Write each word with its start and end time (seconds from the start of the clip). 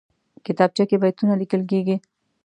کتابچه 0.45 0.83
کې 0.89 0.97
بیتونه 1.03 1.33
لیکل 1.41 1.61
کېږي 1.71 1.95